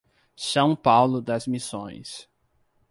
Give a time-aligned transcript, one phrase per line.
[0.35, 2.27] São Paulo das Missões